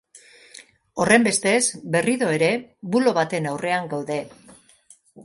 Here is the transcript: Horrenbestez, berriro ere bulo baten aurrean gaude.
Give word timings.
Horrenbestez, 1.03 1.59
berriro 1.97 2.29
ere 2.37 2.49
bulo 2.97 3.13
baten 3.19 3.47
aurrean 3.53 3.93
gaude. 3.93 4.19